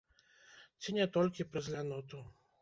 Ці 0.81 0.95
не 0.97 1.07
толькі 1.19 1.47
праз 1.51 1.69
ляноту. 1.75 2.25